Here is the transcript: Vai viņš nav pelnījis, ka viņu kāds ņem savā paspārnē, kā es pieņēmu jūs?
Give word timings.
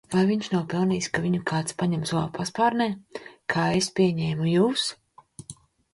Vai 0.13 0.21
viņš 0.27 0.47
nav 0.53 0.61
pelnījis, 0.69 1.09
ka 1.17 1.21
viņu 1.25 1.41
kāds 1.51 1.77
ņem 1.91 2.07
savā 2.13 2.23
paspārnē, 2.37 2.89
kā 3.55 3.67
es 3.83 3.91
pieņēmu 4.01 4.53
jūs? 4.57 4.91